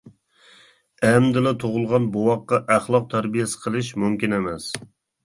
ئەمدىلا 1.09 1.51
تۇغۇلغان 1.63 2.07
بوۋاققا 2.15 2.59
ئەخلاق 2.77 3.05
تەربىيەسى 3.13 3.61
قىلىش 3.67 3.93
مۇمكىن 4.05 4.35
ئەمەس. 4.39 4.71